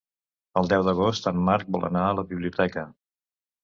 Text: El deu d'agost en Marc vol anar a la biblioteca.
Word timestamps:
El 0.61 0.71
deu 0.71 0.85
d'agost 0.87 1.29
en 1.33 1.45
Marc 1.51 1.71
vol 1.79 1.87
anar 1.93 2.09
a 2.09 2.19
la 2.23 2.29
biblioteca. 2.35 2.91